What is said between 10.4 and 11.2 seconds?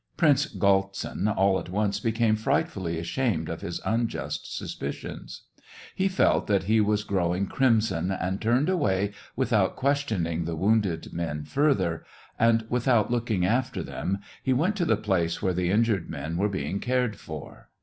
the wounded